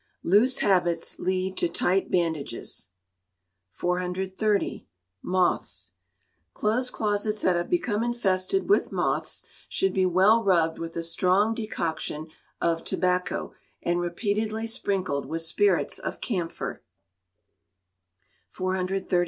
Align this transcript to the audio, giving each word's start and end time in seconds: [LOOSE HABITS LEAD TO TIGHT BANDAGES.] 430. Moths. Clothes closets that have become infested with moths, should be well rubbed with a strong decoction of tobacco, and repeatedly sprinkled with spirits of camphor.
[LOOSE 0.23 0.57
HABITS 0.61 1.19
LEAD 1.19 1.55
TO 1.57 1.67
TIGHT 1.69 2.09
BANDAGES.] 2.09 2.87
430. 3.69 4.87
Moths. 5.21 5.91
Clothes 6.55 6.89
closets 6.89 7.41
that 7.43 7.55
have 7.55 7.69
become 7.69 8.01
infested 8.03 8.67
with 8.67 8.91
moths, 8.91 9.45
should 9.69 9.93
be 9.93 10.07
well 10.07 10.43
rubbed 10.43 10.79
with 10.79 10.97
a 10.97 11.03
strong 11.03 11.53
decoction 11.53 12.29
of 12.59 12.83
tobacco, 12.83 13.53
and 13.83 14.01
repeatedly 14.01 14.65
sprinkled 14.65 15.27
with 15.27 15.43
spirits 15.43 15.99
of 15.99 16.19
camphor. 16.19 16.81